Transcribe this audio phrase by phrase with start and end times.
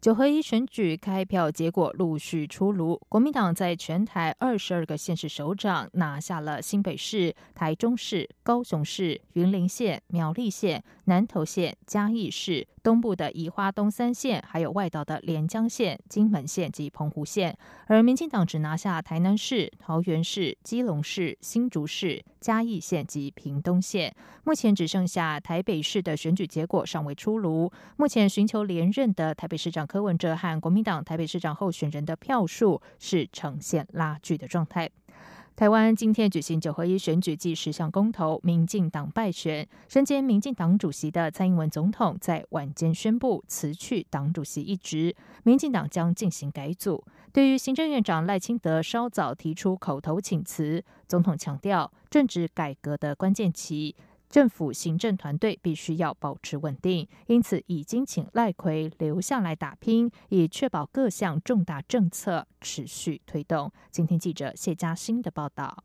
[0.00, 12.66] 九合一选举开票结果陆续出炉，国民党在全台二十二个县市首长拿下了新北市、台中市、高雄市、云林县、苗栗县、南投县、嘉义市。
[12.82, 24.14] 东部的宜花东三县，还有外岛的连江县、金门县及澎湖县，而民进党只拿下台南市、桃园市、基隆市、新竹市、嘉义县及屏东县。
[24.44, 27.70] 目前只剩下台北市的选举结果尚未出炉。
[27.96, 34.90] 目前寻求连任的台北市长柯文哲和国民党台北市长候选人的票数是呈现拉锯的状态。
[35.60, 39.68] 台湾今天举行九合一选举暨十项公投，民进党败选。
[39.90, 47.04] 身兼民进党主席的蔡英文总统在晚间宣布辞去党主席一职，民进党将进行改组。
[47.30, 53.94] 对于行政院长赖清德稍早提出口头请辞，总统强调政治改革的关键期。
[54.30, 63.72] 政府行政团队必须要保持稳定，因此已经请赖奎留下来打拼，以确保各项重大政策持续推动。
[63.90, 65.84] 今天记者谢嘉欣的报道。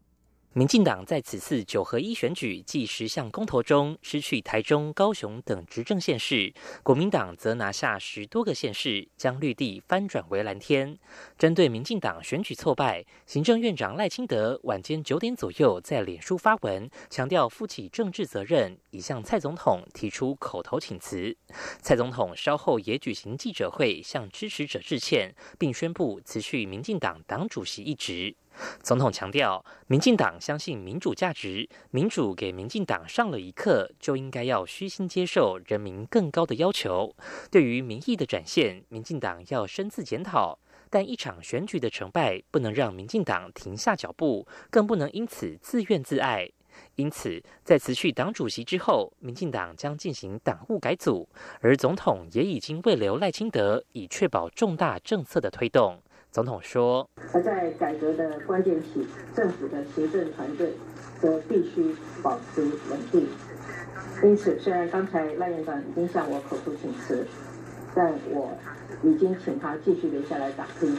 [0.58, 10.98] 民进党在此次九合一选举暨十项公投中失去台中、高雄等执政县市，国民党则拿下十多个县市，将绿地翻转为蓝天。
[11.38, 21.36] 针对民进党选举挫败，行政院长赖清德晚间九点左右在脸书发文，强调负起政治责任，已向蔡总统提出口头请辞。
[21.82, 28.34] 蔡总统稍后也举行记者会，向支持者致歉，并宣布辞去民进党党主席一职。
[28.82, 37.16] 总统强调，民进党相信民主价值，民主给民进党上了一课，就应该要虚心接受人民更高的要求。
[37.52, 40.60] 对于民意的展现，民进党要深自检讨。
[40.90, 46.50] 但一场选举的成败，不能让民进党停下脚步，更不能因此自怨自艾。
[46.96, 51.28] 因此，在辞去党主席之后，民进党将进行党务改组，
[51.60, 56.02] 而总统也已经未留赖清德，以确保重大政策的推动。
[56.36, 60.74] 总统说：“而在改革的关键期，政府的行政团队
[61.22, 63.26] 则必须保持稳定。
[64.22, 67.26] 因此，虽然刚才赖院长已经向我口述请辞，
[67.96, 68.52] 但我
[69.02, 70.94] 已经请他继续留下来打拼，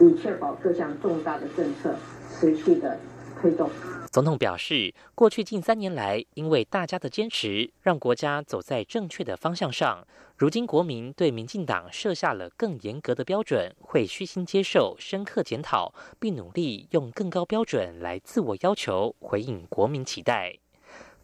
[0.00, 1.94] 以确保各项重大的政策
[2.30, 2.98] 持续的
[3.40, 3.70] 推动。”
[4.12, 10.06] 总统表示，过去近三年来，因为大家的坚持，让国家走在正确的方向上。
[10.36, 20.58] 如今国民对民进党设下了更严格的标准，会虚心接受、深刻检讨，并努力用更高标准来自我要求，回应国民期待。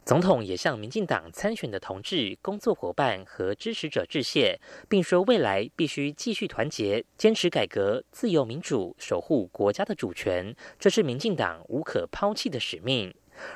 [0.08, 4.58] 总统也向民进党参选的同志、工作伙伴和支持者致谢，
[4.88, 13.14] 并说未来必须继续团结，坚持改革、自由民主，守护国家的主权，这是民进党无可抛弃的使命。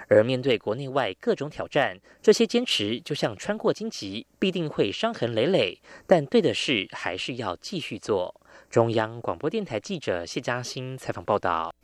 [0.09, 8.39] 而面对国内外各种挑战，这些坚持就像穿过荆棘，必定会伤痕累累，但对的事还是要继续做。
[8.69, 11.75] 中央广播电台记者谢嘉欣采访报道。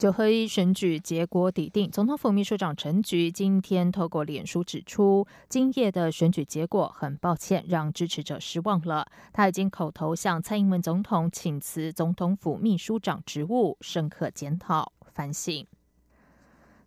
[0.00, 9.06] 九合一选举结果抵定，总统府秘书长陈菊今天透过脸书指出，今夜的选举结果很抱歉让支持者失望了。
[9.30, 15.66] 他已经口头向蔡英文总统请辞总统府秘书长职务，深刻检讨反省。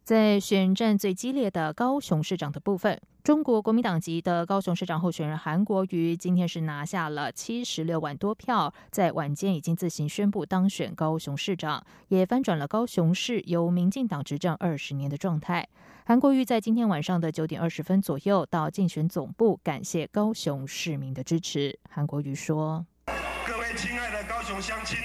[0.03, 15.65] 在选战最激烈的高雄市长的部分，中国国民党籍的高雄市长候选人韩国瑜今天是拿下了七十六万多票，在晚间已经自行宣布当选高雄市长，也翻转了高雄市由民进党执政二十年的状态。
[16.05, 21.79] 韩国瑜在今天晚上的九点二十分左右到竞选总部，感谢高雄市民的支持。
[21.89, 22.85] 韩国瑜说
[23.47, 24.99] ：“各位亲爱的高雄乡亲，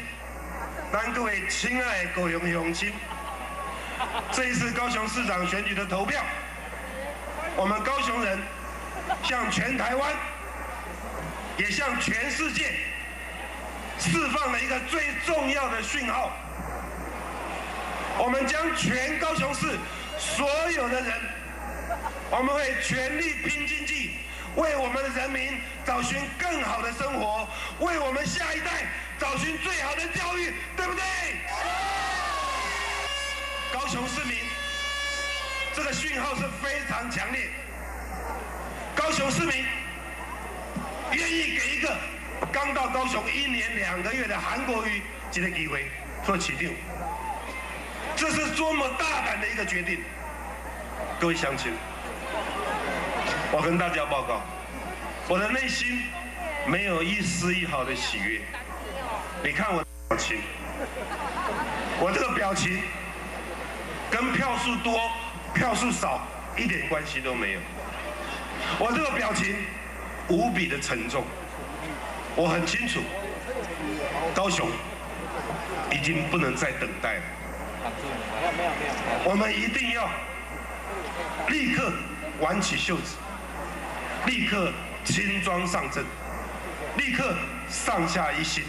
[1.15, 2.91] 各位亲爱的高雄乡亲。”
[4.35, 6.21] 这一次高雄市长选举的投票，
[7.59, 8.39] 我们高雄人
[9.25, 10.13] 向全台湾，
[11.57, 12.73] 也向全世界
[13.99, 16.31] 释放了一个最重要的讯号：
[18.17, 19.77] 我们将全高雄市
[20.21, 21.13] 所有的人，
[22.31, 24.13] 我们会全力拼经济，
[24.55, 27.49] 为我们的人民找寻更好的生活，
[27.81, 28.87] 为我们下一代
[29.19, 31.03] 找寻最好的教育，对不对？
[33.73, 34.39] 高雄市民，
[35.79, 37.51] 这个讯号是非常强烈。
[38.97, 39.65] 高雄市民
[41.13, 41.97] 愿意给一个
[42.53, 45.89] 刚到高雄一年两个月的韩国瑜这个机会
[46.27, 46.75] 做起定。
[48.17, 50.01] 这是多么大胆的一个决定！
[51.21, 51.73] 各位乡亲，
[53.53, 54.41] 我跟大家报告，
[55.29, 56.03] 我的内心
[56.67, 58.41] 没有一丝一毫的喜悦。
[59.45, 60.41] 你看我表情，
[62.01, 62.83] 我这个表情
[64.11, 65.09] 跟票数多、
[65.59, 66.25] 票数少
[66.57, 67.61] 一点关系都没有。
[68.79, 69.57] 我这个表情
[70.29, 71.25] 无比的沉重。
[72.37, 73.01] 我很清楚，
[74.33, 74.69] 高雄
[75.91, 77.23] 已经不能再等待了。
[79.25, 80.09] 我们一定要
[81.49, 81.93] 立刻
[82.39, 83.17] 挽起袖子，
[84.27, 84.73] 立刻
[85.05, 86.05] 轻装上阵，
[86.97, 87.35] 立刻
[87.69, 88.63] 上下一心，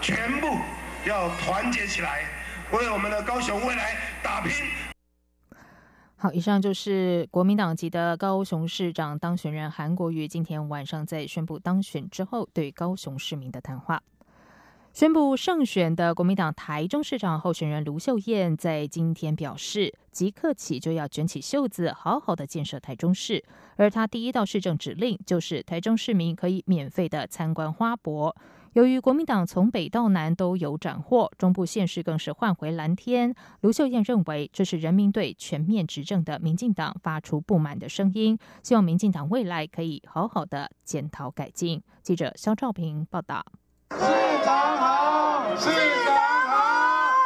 [0.00, 0.58] 全部
[1.04, 2.24] 要团结起来，
[2.72, 4.52] 为我们的高雄未来打拼。
[6.22, 14.00] 好，以上就是国民党籍的高雄市长当选人韩国瑜今天晚上在宣布当选之后对高雄市民的谈话。
[14.92, 23.42] 宣布胜选的国民党台中市长候选人卢秀燕在今天表示，即刻起就要卷起袖子，好好的建设台中市。
[23.76, 28.36] 而他第一道市政指令就是台中市民可以免费的参观花博。
[28.74, 33.34] 由于国民党从北到南都有斩获，中部县市更是换回蓝天。
[33.62, 41.82] 卢秀燕认为，这是人民对全面执政的民进党发出不满的声音，希望民进党未来可以好好的检讨改进。
[42.02, 43.42] 记者肖兆平报道。
[43.98, 45.70] 市长好，市
[46.04, 46.12] 长。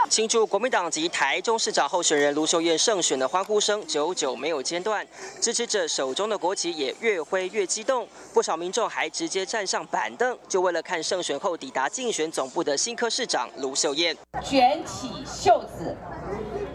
[0.08, 5.06] 庆祝国民党及台中市长候选人卢秀燕胜选的欢呼声久久没有间断，
[5.40, 14.16] 支持者手中的国旗也越挥越激动，不少民众还直接站上板凳，就为了看胜选后抵达竞选总部的新科市长卢秀燕。
[14.42, 15.94] 卷起袖子，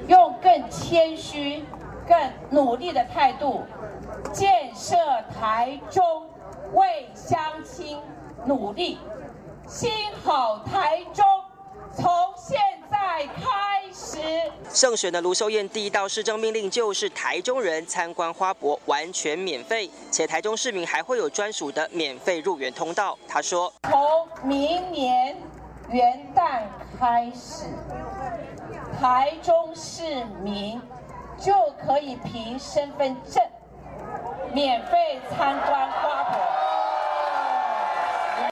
[0.07, 1.63] 用更谦虚、
[2.07, 2.17] 更
[2.49, 3.63] 努力的态度，
[4.33, 4.95] 建设
[5.39, 6.03] 台中，
[6.73, 7.97] 为乡亲
[8.45, 8.99] 努力，
[9.71, 9.89] 兴
[10.21, 11.23] 好台中。
[11.95, 12.59] 从现
[12.89, 14.19] 在开始，
[14.69, 23.17] 胜选的卢秀燕第一道市政命令就是台中人参观花博完全免费，且台中市民还会有专属的免费入园通道。
[23.29, 25.37] 他说，从明年
[25.89, 26.63] 元旦
[26.99, 27.65] 开始，
[28.99, 30.81] 台中市民
[31.37, 31.53] 就
[31.85, 33.41] 可以凭身份证
[34.53, 36.41] 免费参观花博。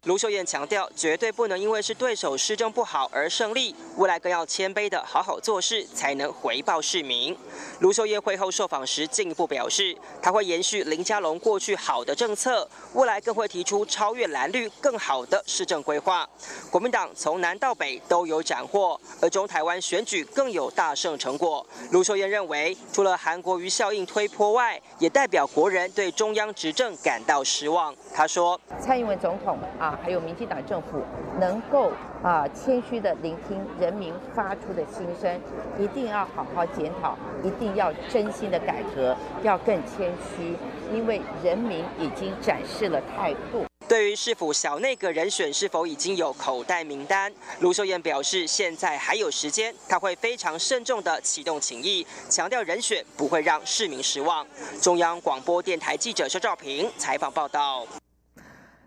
[0.09, 7.37] 卢秀燕强调，绝对不能因为是对手施政不好而胜利，未来更要谦卑的好好做事，才能回报市民。
[7.79, 16.27] 卢秀燕会后受访时进一步表示，他会延续林佳龙过去好的政策，未来更会提出超越蓝绿更好的市政规划。
[16.71, 21.63] 国民党从南到北都有斩获，而中台湾选举更有大胜成果。
[21.91, 27.95] 卢秀燕认为，除了韩国瑜效应推波外，也代表国人对中央执政感到失望。
[28.11, 31.01] 他说：“蔡英文总统啊。”还有民进党政府
[31.39, 31.91] 能够
[32.23, 35.39] 啊谦虚的聆听人民发出的心声，
[35.77, 40.55] 一定要好好检讨，一定要真心的改革，要更谦虚，
[40.93, 43.65] 因为人民已经展示了态度。
[43.87, 54.45] 对于是否小内阁人选是否已经有口袋名单，卢秀燕表示现在还有时间，他会非常慎重的启动情谊，强调人选不会让市民失望。
[54.79, 57.87] 中央广播电台记者肖兆平采访报道。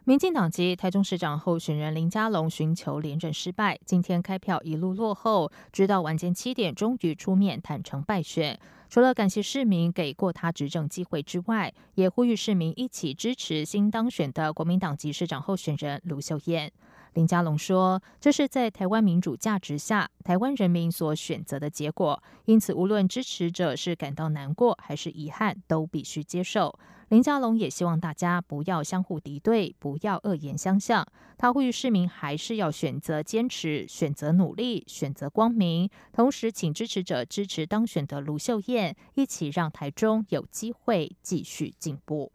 [0.04, 8.58] 民进党籍台中市长候选人林佳龙寻求连任失败，今天开票一路落后，直到晚间七点终于出面坦诚败选。
[8.88, 16.72] 除了感谢市民给过他执政机会之外，也呼吁市民一起支持新当选的国民党籍市长候选人卢秀燕。
[17.14, 26.78] 林佳龙说：“这是在台湾民主价值下，台湾人民所选择的结果，因此无论支持者是感到难过还是遗憾，都必须接受。”
[27.10, 31.06] 林佳龙也希望大家不要相互敌对，不要恶言相向。
[31.36, 35.90] 他呼吁市民还是要选择坚持，选择努力，选择光明。
[36.14, 42.32] 同时，请支持者支持当选的卢秀燕，一起让台中有机会继续进步。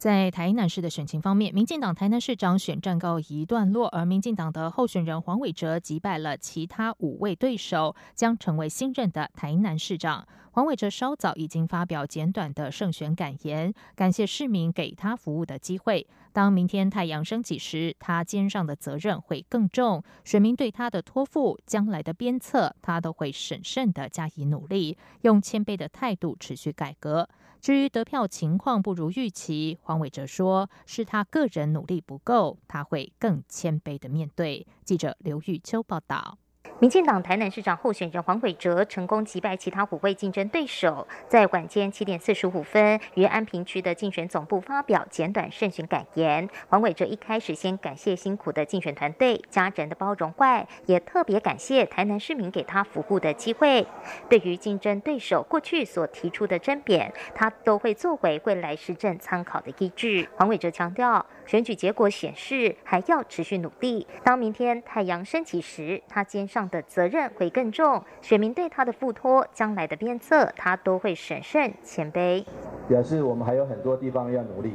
[0.00, 10.26] 在台南市的选情方面，民进党台南市长选战告一段落，而民进党的候选人黄伟哲击败了其他五位对手，将成为新任的台南市长。
[10.60, 16.06] 黄伟哲稍早已经发表简短的胜选感言，感谢市民给他服务的机会。
[16.34, 20.04] 当明天太阳升起时，他肩上的责任会更重。
[20.22, 27.26] 选民对他的托付、将来的鞭策，他都会审慎的加以努力，用谦卑的态度持续改革。
[27.62, 34.66] 至于得票情况不如预期，黄伟哲说是他个人努力不够，他会更谦卑的面对。
[34.84, 36.36] 记者刘玉秋报道。
[36.78, 46.48] 民进党台南市长候选人黄伟哲成功击败其他五位竞争对手，在晚间七点四十五分于安平区的竞选总部发表简短胜选感言。
[46.68, 53.86] 黄伟哲一开始先感谢辛苦的竞选团队、家人的包容外，也特别感谢台南市民给他服务的机会。
[54.30, 60.26] 对于竞争对手过去所提出的争辩，他都会作为未来施政参考的依据。
[60.36, 64.06] 黄伟哲强调，选举结果显示还要持续努力。
[64.22, 66.60] 当明天太阳升起时，他肩上。
[66.70, 72.44] 的责任会更重，选民对他的付托，将来的鞭策，他都会审慎谦卑。
[72.86, 74.74] 表示我们还有很多地方要努力，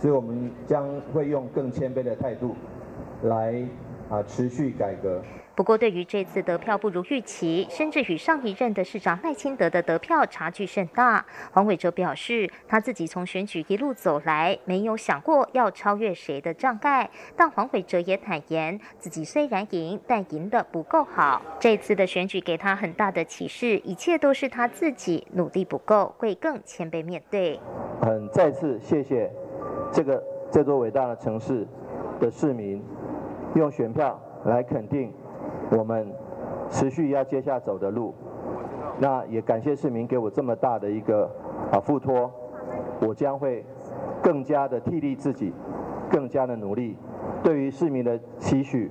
[0.00, 2.56] 所以我们将会用更谦卑的态度
[3.24, 3.62] 来
[4.08, 5.22] 啊持续改革。
[5.54, 17.10] 不过，对于这次得票不如预期，甚至与上一任的市长赖清德的得票差距甚大，黄伟哲表示，他自己从选举一路走来，没有想过要超越谁的障碍。
[17.36, 21.42] 但黄伟哲也坦言，自己虽然赢，但赢得不够好。
[21.60, 27.60] 这次的选举给他很大的启示，一切都是他自己努力不够，会更谦卑面对。
[28.00, 29.30] 很再次谢谢
[29.92, 31.66] 这个这座伟大的城市
[32.18, 32.82] 的市民，
[33.54, 35.12] 用选票来肯定。
[35.76, 36.06] 我们
[36.70, 38.14] 持续要接下走的路，
[38.98, 41.30] 那也感谢市民给我这么大的一个
[41.72, 42.30] 啊付托，
[43.00, 43.64] 我将会
[44.22, 45.52] 更加的替力自己，
[46.10, 46.96] 更加的努力，
[47.42, 48.90] 对于市民的期许。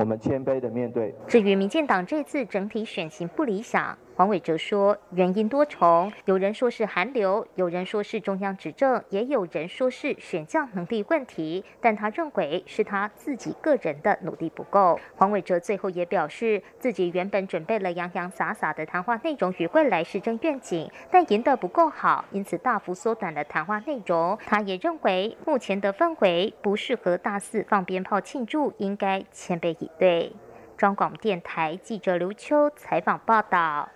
[0.00, 1.14] 我们谦卑的面对。
[1.28, 11.62] 至于民进党这次整体选情不理想，黄伟哲说原因多重，有人说是韩流，有人说是中央执政，也有人说是选将能力问题。
[11.82, 14.98] 但他认为是他自己个人的努力不够。
[15.16, 24.38] 黄伟哲最后也表示，自己原本准备了洋洋洒洒的谈话内容与未来施政愿景，但赢得不够好，因此大幅缩短了谈话内容。
[24.46, 29.89] 他也认为目前的氛围不适合大肆放鞭炮庆祝，应该谦卑以。
[29.98, 30.32] 对，
[30.76, 33.88] 中广电台记者刘秋采访报道。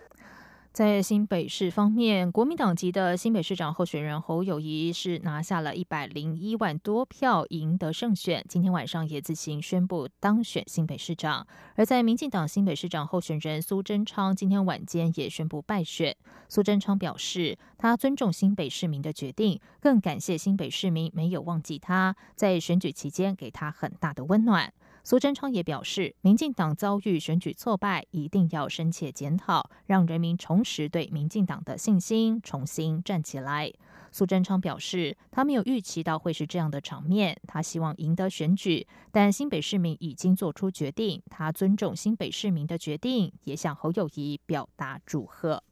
[0.70, 8.44] 在新北市方面，国民党籍的新北市长候选人侯友谊是拿下了一百零一万多票，赢得胜选。
[8.48, 11.46] 今天晚上也自行宣布当选新北市长。
[11.76, 16.16] 而在民进党新北市长候选人苏贞昌今天晚间也宣布败选。
[16.48, 24.72] 苏贞昌表示，他尊重新北市民的决定，更感谢新北市民没有忘记他，在选举期间给他很大的温暖。
[25.06, 33.70] 苏贞昌也表示，民进党遭遇选举挫败，一定要深切检讨，让人民重拾对民进党的信心，重新站起来。
[34.10, 45.62] 苏贞昌表示，他没有预期到会是这样的场面，他希望赢得选举，但新北市民已经做出决定，他尊重新北市民的决定，也向侯友谊表达祝贺。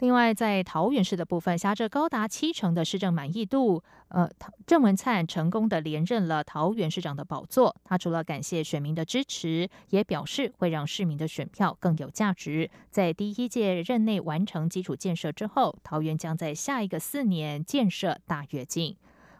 [0.00, 4.28] 另外，在桃园市的部分，挟着高达七成的市政满意度，呃，
[4.66, 7.74] 郑文灿成功的连任了桃园市长的宝座。
[7.82, 12.70] 他除了感谢选民的支持，也表示会让市民的选票更有价值。
[12.90, 18.94] 在第一届任内完成基础建设之后，桃园将在下一个四年建设大跃进。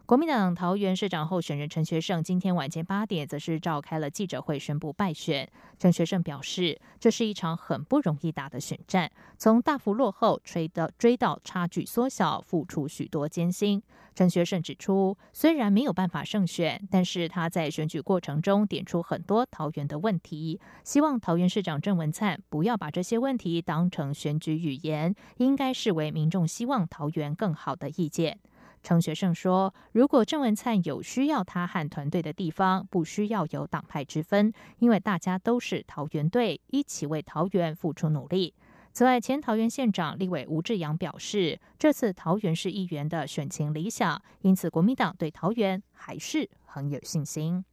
[0.07, 5.51] 国民党桃园市长候选人陈学圣今天晚间八点，则是召开了记者会，宣布败选。
[5.81, 13.83] 陈学圣表示，这是一场很不容易打的选战，从大幅落后追到追到差距缩小，付出许多艰辛。
[14.15, 28.39] 陈学圣指出，虽然没有办法胜选，但是他在选举过程中点出很多桃园的问题，希望桃园市长郑文灿不要把这些问题当成选举语言，应该视为民众希望桃园更好的意见。
[28.87, 38.55] 程学胜说：“如果郑文灿有需要他和团队的地方，不需要有党派之分，因为大家都是桃园队，一起为桃园付出努力。”
[38.95, 47.65] 此外，前桃园县长立委吴志阳表示，这次桃园市议员的选情理想，因此国民党对桃园还是很有信心。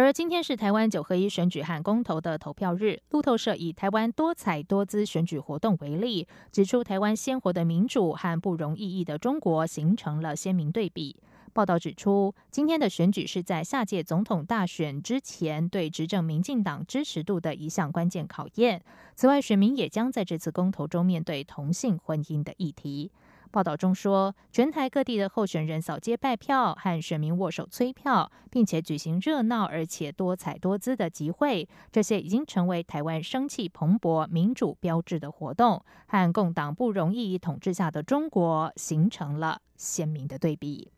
[0.00, 3.00] 而今天是台湾九合一选举和公投的投票日。
[3.10, 11.16] 路透社以台湾多彩多姿选举活动为例，指出台湾鲜活的民主和不容易易的中国形成了鲜明对比。
[11.52, 18.80] 报道指出，今天的选举是在下届总统大选之前对执政民进党支持度的一项关键考验。
[19.16, 23.10] 此外，选民也将在这次公投中面对同性婚姻的议题。
[23.50, 40.90] 报道中说，全台各地的候选人扫街拜票，和选民握手催票，并且举行热闹而且多彩多姿的集会，这些已经成为台湾生气蓬勃、民主标志的活动，和共党不容易统治下的中国形成了鲜明的对比。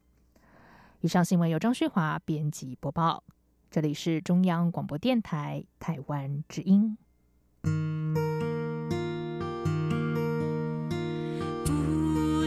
[1.00, 3.24] 以上新闻由张旭华编辑播报，
[3.70, 6.98] 这里是中央广播电台台湾之音。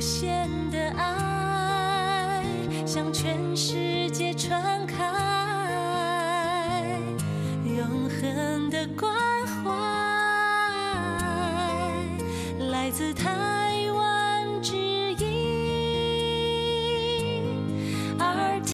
[0.03, 2.43] 限的爱
[2.85, 4.02] 向全世界